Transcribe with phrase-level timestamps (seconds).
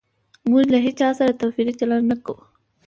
[0.49, 2.39] موږ له هيچا سره توپيري چلند نه کوو